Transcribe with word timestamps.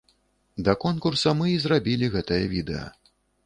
Да 0.69 0.73
конкурса 0.83 1.35
мы 1.43 1.51
і 1.53 1.61
зрабілі 1.67 2.13
гэтае 2.19 2.43
відэа. 2.59 2.85